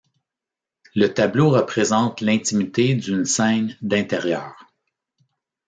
Le 0.95 1.09
tableau 1.13 1.51
représente 1.51 2.21
l'intimité 2.21 2.95
d'une 2.95 3.23
scène 3.23 3.77
d'intérieur. 3.83 4.55